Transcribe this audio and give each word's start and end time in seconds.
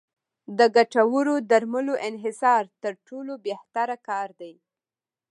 د 0.57 0.59
ګټورو 0.75 1.35
درملو 1.51 1.95
انحصار 2.09 2.63
تر 2.83 2.93
ټولو 3.07 3.33
بهتره 3.45 3.95
کار 4.07 4.27
دی. 4.39 4.53